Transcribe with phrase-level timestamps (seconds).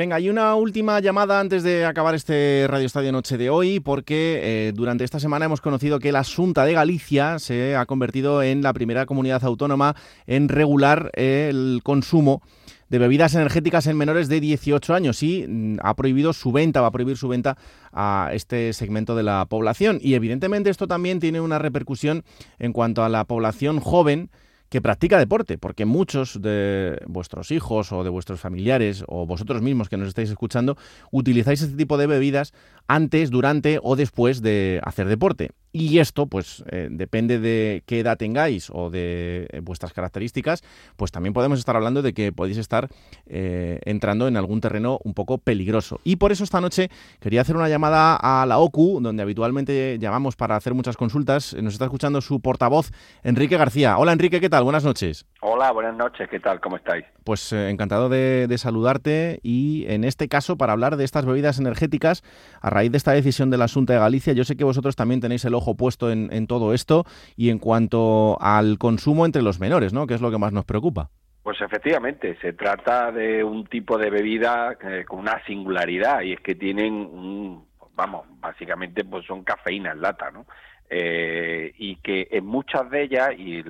[0.00, 4.40] Venga, hay una última llamada antes de acabar este Radio Estadio Noche de hoy, porque
[4.42, 8.62] eh, durante esta semana hemos conocido que la Asunta de Galicia se ha convertido en
[8.62, 9.94] la primera comunidad autónoma
[10.26, 12.40] en regular el consumo
[12.88, 16.86] de bebidas energéticas en menores de 18 años y mm, ha prohibido su venta, va
[16.86, 17.58] a prohibir su venta
[17.92, 19.98] a este segmento de la población.
[20.00, 22.24] Y evidentemente esto también tiene una repercusión
[22.58, 24.30] en cuanto a la población joven
[24.70, 29.88] que practica deporte, porque muchos de vuestros hijos o de vuestros familiares o vosotros mismos
[29.88, 30.78] que nos estáis escuchando
[31.10, 32.54] utilizáis este tipo de bebidas
[32.90, 35.52] antes, durante o después de hacer deporte.
[35.72, 40.64] Y esto, pues, eh, depende de qué edad tengáis o de eh, vuestras características,
[40.96, 42.88] pues también podemos estar hablando de que podéis estar
[43.26, 46.00] eh, entrando en algún terreno un poco peligroso.
[46.02, 46.90] Y por eso esta noche
[47.20, 51.54] quería hacer una llamada a la OCU, donde habitualmente llamamos para hacer muchas consultas.
[51.54, 52.90] Nos está escuchando su portavoz,
[53.22, 53.96] Enrique García.
[53.96, 54.64] Hola, Enrique, ¿qué tal?
[54.64, 55.24] Buenas noches.
[55.40, 56.60] Hola, buenas noches, ¿qué tal?
[56.60, 57.04] ¿Cómo estáis?
[57.22, 62.24] Pues encantado de, saludarte y en este caso para hablar de estas bebidas energéticas
[62.60, 64.32] a raíz de esta decisión de la Junta de Galicia.
[64.32, 67.04] Yo sé que vosotros también tenéis el ojo puesto en, todo esto
[67.36, 70.06] y en cuanto al consumo entre los menores, ¿no?
[70.06, 71.10] Que es lo que más nos preocupa.
[71.42, 76.40] Pues efectivamente, se trata de un tipo de bebida eh, con una singularidad y es
[76.40, 80.46] que tienen un, vamos, básicamente pues son cafeína en lata, ¿no?
[80.88, 83.62] Eh, y que en muchas de ellas, y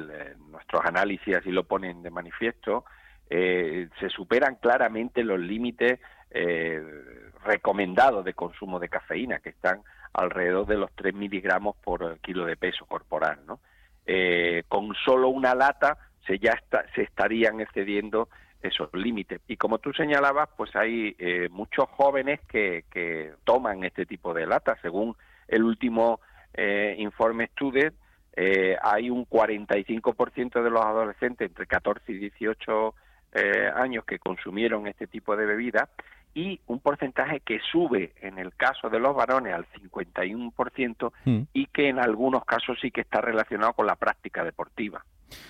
[0.51, 2.85] nuestros análisis así lo ponen de manifiesto,
[3.29, 6.01] eh, se superan claramente los límites
[7.45, 12.57] recomendados de consumo de cafeína, que están alrededor de los 3 miligramos por kilo de
[12.57, 13.41] peso corporal.
[13.47, 13.61] ¿no?
[14.07, 18.29] Eh, con solo una lata se ya está, se estarían excediendo
[18.63, 19.41] esos límites.
[19.49, 22.85] Y como tú señalabas, pues hay eh, muchos jóvenes que,
[23.45, 24.79] toman este tipo de latas.
[24.83, 25.17] Según
[25.49, 26.21] el último
[26.55, 27.95] eh, informe Student,
[28.37, 32.95] eh, hay un 45% de los adolescentes entre 14 y 18
[33.77, 35.89] años que consumieron este tipo de bebida
[36.35, 41.41] y un porcentaje que sube en el caso de los varones al 51% mm.
[41.53, 45.05] y que en algunos casos sí que está relacionado con la práctica deportiva.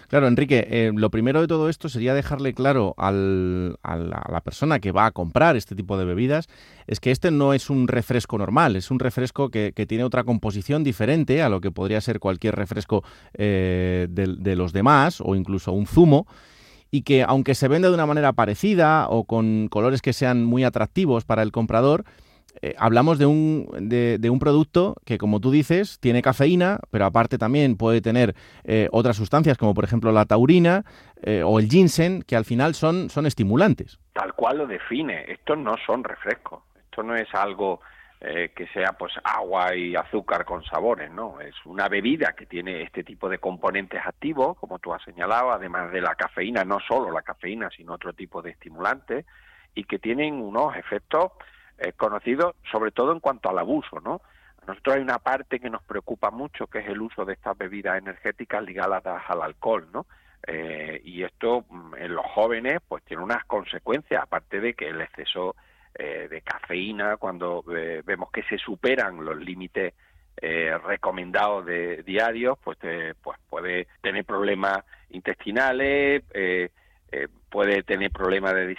[0.08, 4.78] Claro, Enrique, eh, lo primero de todo esto sería dejarle claro al, a, la, persona
[4.78, 6.48] que va a comprar este tipo de bebidas,
[6.86, 10.84] es que este no es un refresco normal, es un refresco que, tiene otra composición
[10.84, 13.02] diferente a lo que podría ser cualquier refresco
[13.34, 16.26] eh, de los demás o incluso un zumo
[16.90, 20.64] y que aunque se vende de una manera parecida o con colores que sean muy
[20.64, 22.04] atractivos para el comprador,
[22.62, 27.38] eh, hablamos de un, de, un producto que, como tú dices, tiene cafeína, pero aparte
[27.38, 28.34] también puede tener
[28.64, 30.84] eh, otras sustancias, como por ejemplo la taurina
[31.22, 33.98] eh, o el ginseng, que al final son, son estimulantes.
[34.12, 35.30] Tal cual lo define.
[35.30, 36.60] Estos no son refrescos.
[36.76, 37.80] Esto no es algo
[38.22, 41.40] eh, que sea pues agua y azúcar con sabores, ¿no?
[41.40, 45.90] Es una bebida que tiene este tipo de componentes activos, como tú has señalado, además
[45.90, 49.24] de la cafeína, no solo la cafeína, sino otro tipo de estimulantes,
[49.74, 51.32] y que tienen unos efectos
[51.78, 54.20] eh, conocidos sobre todo en cuanto al abuso, ¿no?
[54.62, 57.56] A nosotros hay una parte que nos preocupa mucho, que es el uso de estas
[57.56, 60.04] bebidas energéticas ligadas al alcohol, ¿no?
[60.46, 65.00] Eh, y esto mm, en los jóvenes pues tiene unas consecuencias, aparte de que el
[65.00, 65.56] exceso
[65.94, 69.92] eh, de cafeína, cuando eh, vemos que se superan los límites
[70.40, 72.78] eh, recomendados de diarios, pues,
[73.20, 76.22] pues puede tener problemas intestinales,
[77.50, 78.76] puede tener problemas de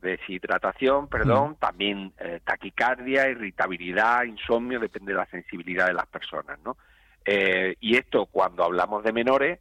[0.00, 1.54] deshidratación, perdón, mm.
[1.56, 2.12] también
[2.44, 6.76] taquicardia, irritabilidad, insomnio, depende de la sensibilidad de las personas, ¿no?
[7.26, 9.58] y esto, cuando hablamos de menores,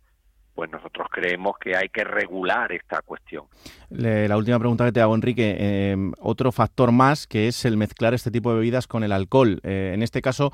[0.58, 3.46] pues nosotros creemos que hay que regular esta cuestión.
[3.92, 8.16] la última pregunta que te hago, Enrique, em, otro factor más que es el mezclar
[8.16, 9.62] este tipo de bebidas con el alcohol.
[9.64, 10.52] Eh, en este caso,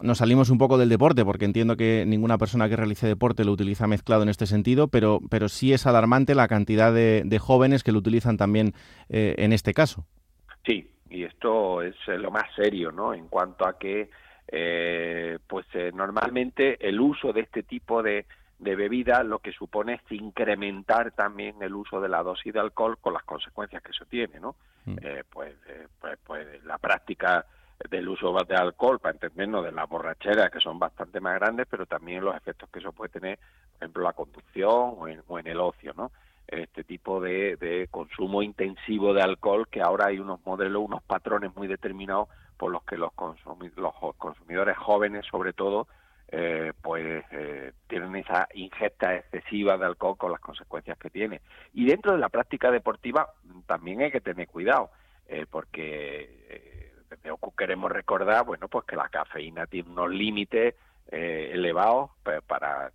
[0.00, 3.52] nos salimos un poco del deporte, porque entiendo que ninguna persona que realice deporte lo
[3.52, 7.92] utiliza mezclado en este sentido, pero, pero sí es alarmante la cantidad de, jóvenes que
[7.92, 8.72] lo utilizan también
[9.10, 10.06] eh, en este caso.
[10.64, 13.12] Sí, y esto es eh, lo más serio, ¿no?
[13.12, 14.08] En cuanto a que,
[15.46, 18.24] pues normalmente el uso de este tipo de,
[18.58, 22.98] de bebida, lo que supone es incrementar también el uso de la dosis de alcohol
[23.00, 24.56] con las consecuencias que eso tiene, ¿no?
[24.84, 24.96] Mm.
[25.02, 27.44] Eh, pues, eh, pues, pues, la práctica
[27.90, 31.86] del uso de alcohol, para entendernos, de la borrachera, que son bastante más grandes, pero
[31.86, 35.92] también los efectos que eso puede tener, por ejemplo, la conducción o en, el ocio,
[35.96, 36.12] ¿no?
[36.46, 41.02] En este tipo de, de consumo intensivo de alcohol, que ahora hay unos modelos, unos
[41.02, 43.10] patrones muy determinados por los que los,
[43.76, 45.88] los consumidores jóvenes, sobre todo,
[46.28, 51.40] eh, pues eh, tienen esa ingesta excesiva de alcohol con las consecuencias que tiene.
[51.72, 53.28] Y dentro de la práctica deportiva
[53.66, 54.90] también hay que tener cuidado,
[55.28, 56.92] eh, porque
[57.30, 60.74] OCU queremos recordar, bueno, pues que la cafeína tiene unos límites
[61.06, 62.10] elevados
[62.46, 62.90] para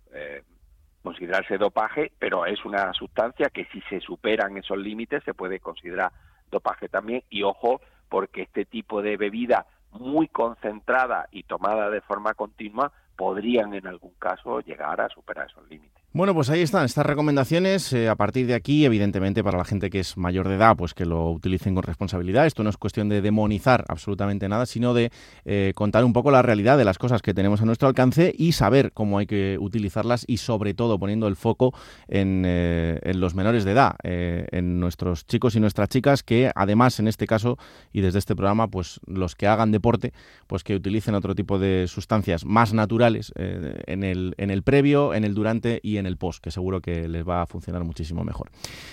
[1.02, 6.12] considerarse dopaje, pero es una sustancia que si se superan esos límites se puede considerar
[6.50, 12.34] dopaje también y ojo porque este tipo de bebida muy concentrada y tomada de forma
[12.34, 15.99] continua podrían en algún caso llegar a superar esos límites.
[16.12, 17.92] Bueno, pues ahí están estas recomendaciones.
[17.92, 20.92] Eh, a partir de aquí, evidentemente, para la gente que es mayor de edad, pues
[20.92, 22.46] que lo utilicen con responsabilidad.
[22.46, 25.12] Esto no es cuestión de demonizar absolutamente nada, sino de
[25.44, 28.50] eh, contar un poco la realidad de las cosas que tenemos a nuestro alcance y
[28.50, 31.72] saber cómo hay que utilizarlas y, sobre todo, poniendo el foco
[32.08, 36.98] en, eh, en los menores de edad, en nuestros chicos y nuestras chicas, que además,
[36.98, 37.56] en este caso
[37.92, 40.12] y desde este programa, pues los que hagan deporte,
[40.48, 45.22] pues que utilicen otro tipo de sustancias más naturales en el, en el previo, en
[45.22, 48.50] el durante y en el post, que seguro que les va a funcionar muchísimo mejor.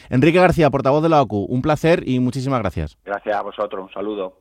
[0.09, 2.97] Enrique García, portavoz de la OCU, un placer y muchísimas gracias.
[3.03, 4.33] Gracias a vosotros, un saludo.